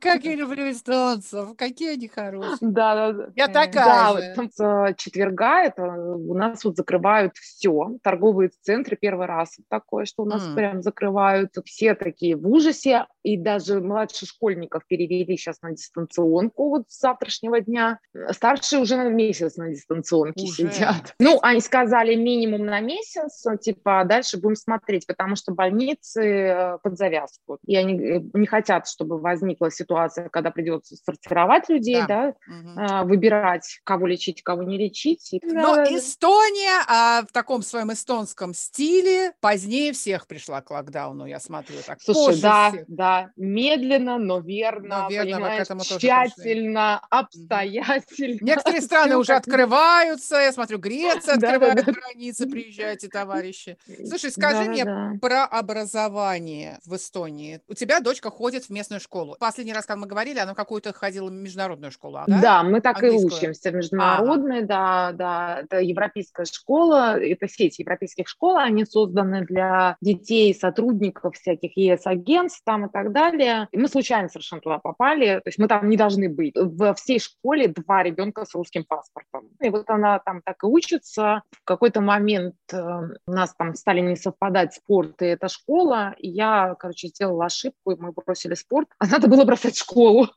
[0.00, 2.56] Как я люблю эстонцев, какие они хорошие.
[2.60, 3.28] Да, да, да.
[3.36, 4.50] Я Э, такая Да, же.
[4.52, 7.90] с четверга это у нас вот закрывают все.
[8.02, 11.54] Торговые центры первый раз такое, что у нас прям закрывают.
[11.64, 13.06] Все такие в ужасе.
[13.26, 17.98] И даже младших школьников перевели сейчас на дистанционку вот с завтрашнего дня.
[18.30, 20.70] Старшие уже на месяц на дистанционке Уже.
[20.70, 21.16] сидят.
[21.18, 26.78] Ну, они сказали минимум на месяц, типа, а дальше будем смотреть, потому что больницы э,
[26.84, 27.58] под завязку.
[27.66, 32.06] И они э, не хотят, чтобы возникла ситуация, когда придется сортировать людей, Да.
[32.06, 32.34] да,
[32.76, 35.30] а, выбирать, кого лечить, кого не лечить.
[35.42, 41.40] Но Да, Эстония а, в таком своем эстонском стиле позднее всех пришла к локдауну, я
[41.40, 41.78] смотрю.
[41.84, 42.84] Так, Слушай, да, всех.
[42.86, 48.38] да, медленно, но верно, Но верно, к этому тоже тщательно, обстоятельно.
[48.40, 50.36] Некоторые страны уже открываются.
[50.36, 51.92] Я смотрю, Греция Да, да, открывает да.
[51.92, 53.76] границы, приезжайте, товарищи.
[54.06, 54.84] Слушай, скажи мне
[55.20, 57.60] про образование в Эстонии.
[57.68, 59.36] У тебя дочка ходит в местную школу.
[59.38, 62.40] Последний раз, когда мы говорили, она какую-то ходила в международную школу, а, Да?
[62.40, 62.62] да?
[62.62, 68.56] мы так и учимся в международной, да, да, это европейская школа, это сеть европейских школ,
[68.56, 73.68] они созданы для детей, сотрудников всяких ЕС-агентств там и так далее.
[73.72, 76.54] И мы случайно совершенно туда попали, то есть мы там не должны быть.
[76.56, 79.48] Во всей школе два ребенка с русским паспортом.
[79.60, 81.42] И вот она там так и учится.
[81.50, 82.78] В какой-то момент э,
[83.26, 87.92] у нас там стали не совпадать спорт и эта школа, и я, короче, сделала ошибку,
[87.92, 90.28] и мы бросили спорт, а надо было бросать школу.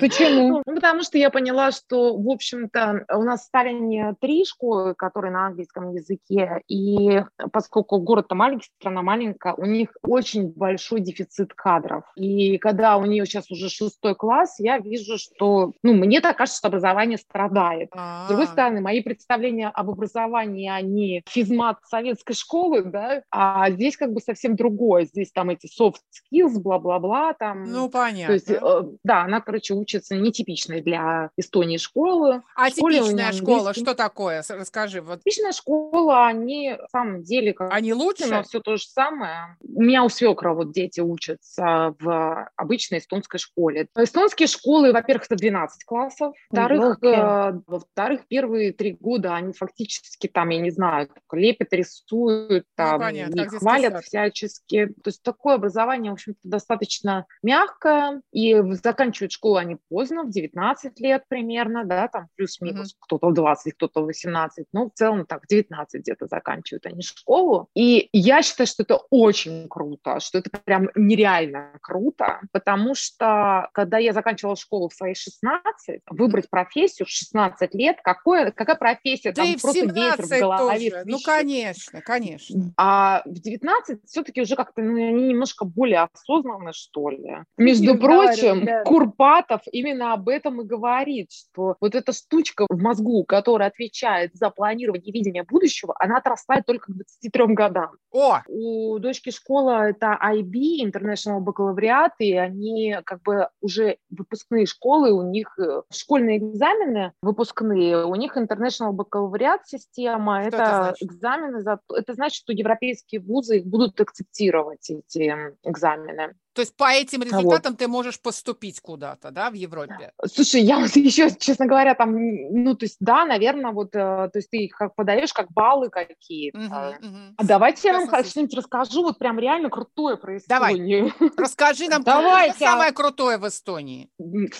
[0.00, 0.62] Почему?
[0.66, 5.32] Ну, потому что я поняла, что, в общем-то, у нас в Сталине три школы, которые
[5.32, 12.04] на английском языке, и поскольку город-то маленький, страна маленькая, у них очень большой дефицит кадров.
[12.14, 16.58] И когда у нее сейчас уже шестой класс, я вижу, что, ну, мне так кажется,
[16.58, 17.88] что образование страдает.
[17.94, 18.48] С другой А.
[18.48, 24.56] стороны, мои представления об образовании, они физмат советской школы, да, а здесь как бы совсем
[24.56, 25.06] другое.
[25.06, 27.62] Здесь там эти soft skills, бла-бла-бла, там.
[27.64, 28.32] Ну, То понятно.
[28.34, 28.60] есть, э,
[29.02, 32.42] да, она, короче, учится нетипичной для Эстонии школы.
[32.56, 33.82] а школе типичная школа, английский.
[33.84, 34.42] что такое?
[34.46, 35.00] Расскажи.
[35.00, 38.42] Вот Типичная школа, они на самом деле как они лучше?
[38.42, 39.56] все то же самое.
[39.62, 41.00] У меня у свекра вот дети
[41.44, 43.88] учатся в обычной эстонской школе.
[43.96, 46.34] Эстонские школы, во-первых, это 12 классов.
[46.50, 53.00] Во-вторых, э, во-вторых, первые три года они фактически там, я не знаю, лепят, рисуют, там,
[53.00, 54.86] понятно, и хвалят всячески.
[54.86, 58.22] То есть такое образование, в общем-то, достаточно мягкое.
[58.32, 63.74] И заканчивают школу они поздно, в 19 лет примерно, да, там плюс-минус, кто-то в 20,
[63.74, 64.66] кто-то в 18.
[64.72, 67.68] Ну, в целом так, в 19 где-то заканчивают они школу.
[67.74, 73.68] И я считаю, что это очень круто, что это прям нереально нереально круто, потому что,
[73.72, 79.32] когда я заканчивала школу в свои 16, выбрать профессию в 16 лет, какое, какая профессия,
[79.32, 81.02] Да там и просто ветер в 17 голове тоже.
[81.06, 82.72] Ну, конечно, конечно.
[82.76, 87.38] А в 19 все-таки уже как-то ну, они немножко более осознанны, что ли.
[87.56, 88.84] Между разговаривают, прочим, да.
[88.84, 94.50] Курпатов именно об этом и говорит, что вот эта штучка в мозгу, которая отвечает за
[94.50, 97.90] планирование и видение будущего, она отрастает только к 23 годам.
[98.10, 105.12] О, У дочки школа это IB, International Baccalaureate, и они как бы уже выпускные школы,
[105.12, 111.02] у них э, школьные экзамены выпускные, у них International Baccalaureate система, Что это это, значит?
[111.02, 116.34] экзамены, за, это значит, что европейские вузы их будут акцептировать, эти экзамены.
[116.54, 117.26] То есть по этим вот.
[117.26, 120.12] результатам ты можешь поступить куда-то, да, в Европе?
[120.24, 124.32] Слушай, я вот еще, честно говоря, там, ну, то есть, да, наверное, вот, э, то
[124.34, 126.58] есть ты как подаешь, как баллы какие-то.
[126.58, 127.34] Мгм, мгм.
[127.36, 130.74] А давайте я вам что-нибудь расскажу, вот прям реально крутое про Давай.
[130.74, 131.12] Эстонию.
[131.36, 134.08] Расскажи нам, Давайте, а- самое крутое в Эстонии.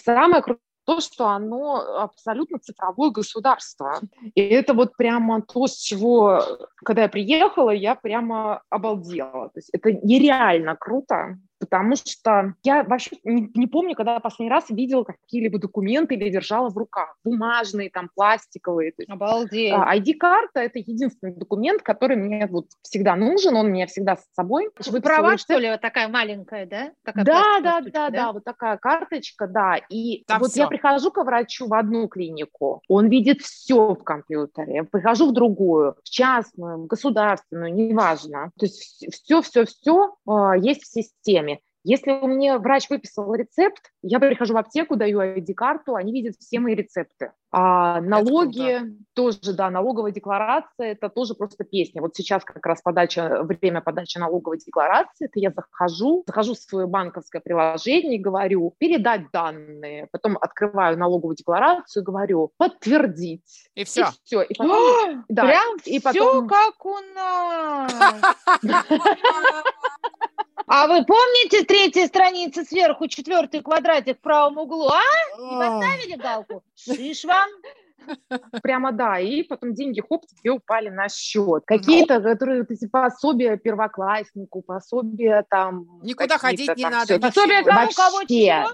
[0.04, 4.00] Самое крутое то, что оно абсолютно цифровое государство.
[4.34, 6.42] И это вот прямо то, с чего,
[6.84, 9.48] когда я приехала, я прямо обалдела.
[9.48, 14.50] То есть это нереально круто, потому что я вообще не, не помню, когда я последний
[14.50, 17.16] раз видела какие-либо документы или держала в руках.
[17.24, 18.92] Бумажные, там, пластиковые.
[18.92, 19.72] То есть Обалдеть.
[19.72, 24.24] а, ID-карта– это единственный документ, который мне вот всегда нужен, он у меня всегда с
[24.34, 24.68] собой.
[24.86, 26.92] Вы права, что ли, вот такая маленькая, да?
[27.02, 29.76] Такая Да, да, штучка, да, да, вот такая карточка, да.
[29.88, 30.62] И Там вот всё.
[30.62, 34.74] я прихожу к врачу в одну клинику, он видит все в компьютере.
[34.74, 38.50] Я прихожу в другую, в частную, в государственную, неважно.
[38.58, 40.14] То есть все, все, все
[40.60, 41.53] есть в системе.
[41.84, 46.58] Если у меня врач выписал рецепт, я прихожу в аптеку, даю ID-карту, они видят все
[46.58, 47.32] мои рецепты.
[47.50, 48.80] А налоги
[49.12, 52.00] тоже, да, налоговая декларация, это тоже просто песня.
[52.00, 56.86] Вот сейчас как раз подача, время подачи налоговой декларации, это я захожу, захожу в свое
[56.86, 63.68] банковское приложение и говорю, передать данные, потом открываю налоговую декларацию и говорю, подтвердить.
[63.74, 64.06] И все.
[64.24, 64.40] все.
[64.40, 67.92] И потом, да, Прям и все потом- как у нас.
[70.66, 75.02] А вы помните третья страница сверху, четвертый квадратик в правом углу, а?
[75.38, 76.62] Не поставили галку?
[76.74, 77.48] Шиш вам.
[78.62, 81.64] Прямо да, и потом деньги, хоп, тебе упали на счет.
[81.66, 85.86] Какие-то, которые вот эти пособия первокласснику, пособия там...
[86.02, 87.18] Никуда ходить не там надо.
[87.18, 88.70] Пособие кому кого чего?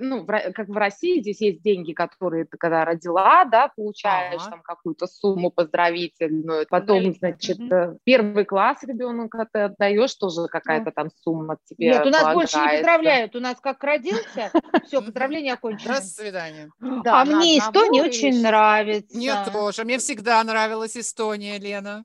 [0.00, 4.50] Ну, как в России, здесь есть деньги, которые ты когда родила, да, получаешь Ага.
[4.50, 10.90] там какую-то сумму поздравительную, потом, Поздравительную, значит, э, первый класс ребенок ты отдаешь, тоже какая-то
[10.90, 13.36] там сумма тебе Нет, у нас больше не поздравляют.
[13.36, 14.50] У нас как родился,
[14.86, 15.94] все, поздравление окончено.
[15.94, 16.70] До свидания.
[16.80, 19.16] Да, А мне Эстония очень нравится.
[19.16, 19.84] Мне тоже.
[19.84, 22.04] Мне всегда нравилась Эстония, Лена.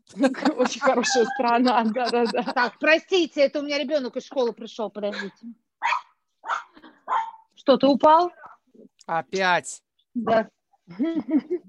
[0.58, 2.43] Очень хорошая страна, да-да-да.
[2.53, 5.47] Так, простите, это у меня ребенок из школы пришел, подождите.
[7.63, 8.32] Что, ты упал?
[9.06, 9.82] Опять.
[10.13, 10.49] Да.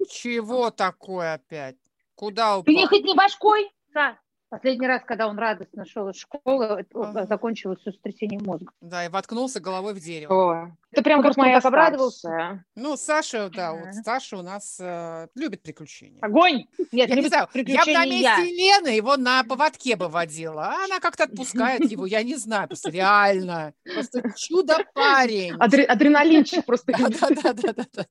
[0.09, 1.77] Чего такое опять?
[2.17, 2.89] Куда Ты не упал?
[2.89, 3.73] хоть не башкой?
[3.93, 4.19] Да.
[4.51, 7.27] Последний раз, когда он радостно шел из школы, Ага.
[7.27, 8.73] закончилось с сотрясением мозга.
[8.81, 10.33] Да, и воткнулся головой в дерево.
[10.35, 12.65] О, Это прям Ну, как моя так обрадовался.
[12.77, 13.81] Ну, Саша, да, Ага.
[13.87, 16.21] вот Саша у нас э, любит приключения.
[16.23, 16.67] Огонь!
[16.93, 20.85] Нет, Я не знаю, я бы на месте Лены его на поводке бы водила, а
[20.85, 25.55] она как-то отпускает его, я не знаю, просто реально, просто чудо-парень.
[25.57, 26.93] Адре- адреналинчик просто.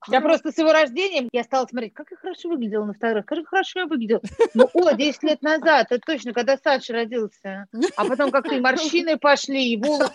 [0.09, 3.47] Я просто с его рождением, я стала смотреть, как я хорошо выглядела на фотографиях, как
[3.47, 4.21] хорошо я выглядела.
[4.53, 7.67] Ну, о, 10 лет назад, это точно, когда Саша родился.
[7.95, 10.13] А потом как-то и морщины пошли, и волосы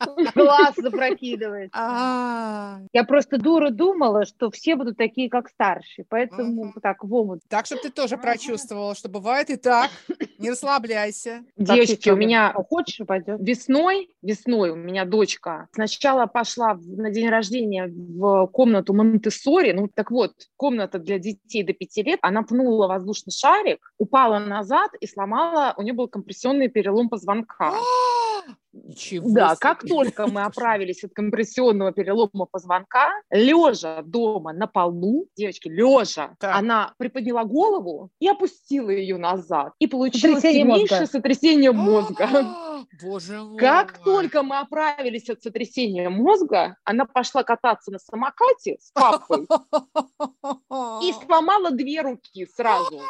[0.34, 1.76] глаз запрокидывается.
[1.78, 7.40] А, Я просто дура думала, что все будут такие, как старшие, поэтому так в омут.
[7.48, 9.90] Так, чтобы ты тоже прочувствовала, что бывает и так.
[10.38, 11.42] Не расслабляйся.
[11.56, 13.36] Девочки, у меня А хочешь, пойдем.
[13.42, 19.72] весной, весной у меня дочка сначала пошла на день рождения в комнату Монтессори.
[19.72, 22.18] Ну, так вот, комната для детей до пяти лет.
[22.22, 27.74] Она пнула воздушный шарик, упала назад и сломала, у нее был компрессионный перелом позвонка.
[28.72, 29.56] Ничего Да, себе.
[29.60, 36.54] как только мы оправились от компрессионного перелома позвонка, лежа дома на полу, девочки, лежа, Так.
[36.56, 39.72] она приподняла голову и опустила ее назад.
[39.80, 40.86] И получилось Сотрясение мозга.
[40.86, 42.28] сильнейшее сотрясение мозга.
[43.02, 43.58] Боже мой.
[43.58, 49.46] Как только мы оправились от сотрясения мозга, она пошла кататься на самокате с папой
[51.02, 53.00] и сломала две руки сразу.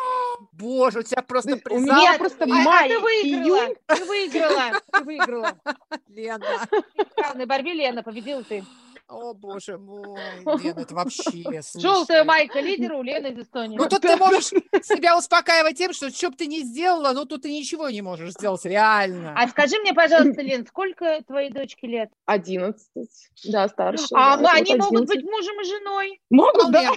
[0.52, 3.74] Боже, у тебя просто У меня просто а, май, а июнь.
[3.86, 5.49] ты выиграла, ты выиграла.
[6.08, 6.66] Лена.
[6.70, 8.64] В равной борьбе Лена победила ты.
[9.10, 10.20] О, боже мой,
[10.62, 11.42] Лена, это вообще,
[11.74, 13.76] Желтая майка лидера у Лены из Эстонии.
[13.76, 14.46] Ну, тут ты можешь
[14.84, 18.30] себя успокаивать тем, что что бы ты ни сделала, ну, тут ты ничего не можешь
[18.34, 19.34] сделать, реально.
[19.36, 22.10] А скажи мне, пожалуйста, Лен, сколько твоей дочке лет?
[22.24, 23.30] Одиннадцать.
[23.48, 24.06] Да, старше.
[24.14, 25.08] А да, они могут 11.
[25.08, 26.20] быть мужем и женой.
[26.30, 26.92] Могут, да?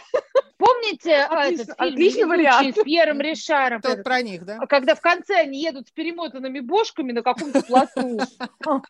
[0.64, 2.78] Помните а, Отлично- этот фильм отличный вариант.
[2.78, 3.80] с Пьером Ришаром?
[3.80, 4.60] Этот, про них, да?
[4.68, 8.20] Когда в конце они едут с перемотанными бошками на каком-то плоту.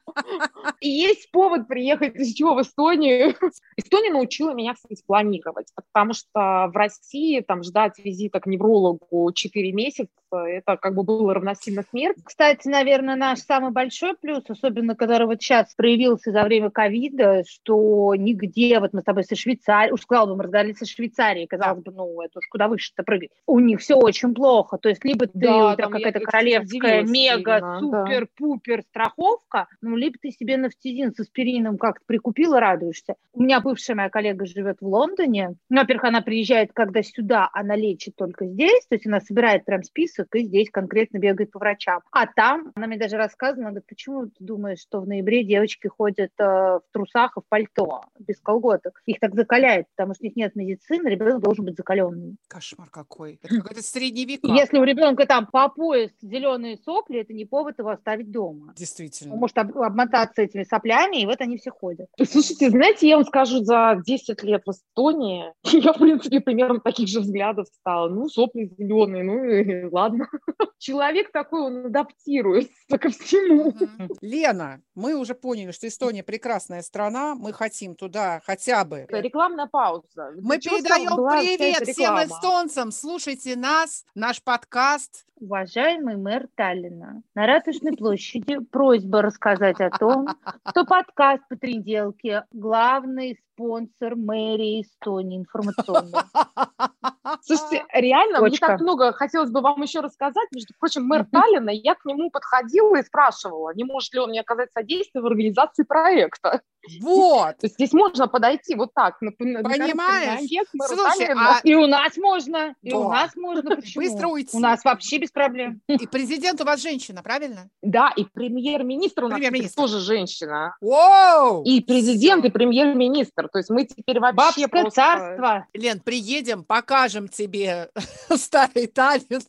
[0.81, 3.35] И есть повод приехать из чего в Эстонию.
[3.77, 9.71] Эстония научила меня, кстати, планировать, потому что в России там ждать визита к неврологу 4
[9.71, 12.21] месяца, это как бы было равносильно смерти.
[12.23, 18.15] Кстати, наверное, наш самый большой плюс, особенно который вот сейчас проявился за время ковида, что
[18.15, 21.83] нигде, вот мы с тобой со Швейцарией, уж сказала бы, мы разговаривали со Швейцарией, казалось
[21.83, 23.29] бы, ну, это уж куда выше-то прыгать.
[23.45, 27.59] У них все очень плохо, то есть либо ты Да, у тебя какая-то королевская, мега,
[27.59, 27.79] да.
[27.79, 33.15] супер-пупер страховка, ну, либо ты себе нафтизин с аспирином как-то прикупила, радуешься.
[33.33, 35.55] У меня бывшая моя коллега живет в Лондоне.
[35.69, 39.83] Ну, во-первых, она приезжает, когда сюда, она лечит только здесь, то есть она собирает прям
[39.83, 42.01] список и здесь конкретно бегает по врачам.
[42.11, 45.87] А там, она мне даже рассказывала, она говорит, почему ты думаешь, что в ноябре девочки
[45.87, 49.01] ходят э, в трусах и в пальто, без колготок?
[49.05, 52.37] Их так закаляет, потому что у них нет медицины, ребенок должен быть закаленным.
[52.47, 53.39] Кошмар какой.
[53.41, 54.41] Это какой-то средний век.
[54.43, 58.73] Если у ребенка там по пояс зеленые сопли, это не повод его оставить дома.
[58.75, 59.33] Действительно.
[59.33, 62.07] Он может об- обмотаться этими соплями, и вот они все ходят.
[62.23, 67.07] Слушайте, знаете, я вам скажу, за 10 лет в Эстонии я, в принципе, примерно таких
[67.07, 68.09] же взглядов стала.
[68.09, 70.29] Ну, сопли зеленые, ну и ладно.
[70.77, 73.73] Человек такой, он адаптируется ко всему.
[74.21, 78.97] Лена, мы уже поняли, что Эстония прекрасная страна, мы хотим туда хотя бы.
[78.97, 80.33] Это Рекламная пауза.
[80.41, 82.91] Мы чего передаем привет всем эстонцам.
[82.91, 85.25] Слушайте нас, наш подкаст.
[85.39, 90.27] Уважаемый мэр Таллина, на Ратушной площади просьба рассказать о том,
[90.69, 96.19] что подкаст по тренделке главный спонсор мэрии Эстонии информационный.
[97.41, 100.47] Слушайте, реально, мне так много хотелось бы вам еще рассказать.
[100.53, 104.41] Между прочим, мэр Таллина, я к нему подходила и спрашивала, не может ли он мне
[104.41, 106.61] оказать содействие в организации проекта.
[107.01, 107.57] Вот.
[107.59, 109.19] То есть здесь можно подойти вот так.
[109.19, 110.39] Понимаешь?
[110.87, 113.75] Слушай, а И у нас можно, и у нас можно.
[113.75, 114.03] Почему?
[114.03, 114.55] Быстро уйти.
[114.55, 115.81] У нас вообще без проблем.
[115.87, 117.69] и президент у вас женщина, правильно?
[117.81, 120.75] Да, и премьер-министр у нас тоже женщина.
[120.81, 121.63] Воу!
[121.63, 123.49] И президент, и премьер-министр.
[123.53, 124.89] То есть мы теперь вообще Бабское просто...
[124.95, 125.67] царство.
[125.73, 127.91] Лен, приедем, покажем тебе
[128.35, 129.41] старый Таллин,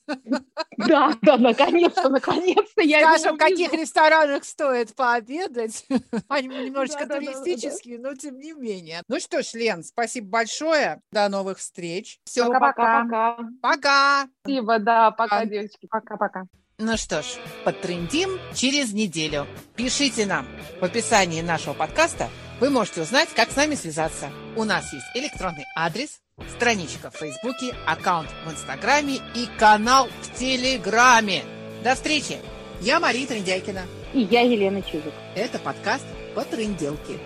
[0.76, 5.86] Да, да, наконец-то, наконец-то я скажем, в каких ресторанах стоит пообедать.
[6.28, 9.00] Они немножечко туристические, но тем не менее.
[9.09, 11.00] Ну что ж, Лен, спасибо большое.
[11.11, 12.18] До новых встреч.
[12.24, 13.38] Все, Пока-пока.
[13.62, 14.28] пока.
[14.42, 15.46] Спасибо, да, пока, Пока.
[15.46, 16.44] девочки, пока-пока.
[16.87, 17.24] Ну что ж,
[17.64, 19.47] потрендим через неделю.
[19.74, 20.47] Пишите нам
[20.82, 22.28] в описании нашего подкаста.
[22.61, 24.28] Вы можете узнать, как с нами связаться.
[24.55, 26.20] У нас есть электронный адрес,
[26.55, 31.45] страничка в Фейсбуке, аккаунт в Инстаграме и канал в Телеграме.
[31.82, 32.37] До встречи!
[32.82, 33.85] Я Мария Трендяйкина.
[34.12, 35.14] И я Елена Чижик.
[35.35, 36.05] Это подкаст
[36.35, 37.18] по тренделке.